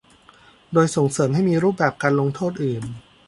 [0.73, 2.83] โดยส่งเสริมให้มีรูปแบบการลงโทษอื่น